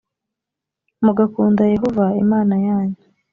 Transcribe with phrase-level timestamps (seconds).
[1.05, 3.01] mugakunda yehova imana yanyu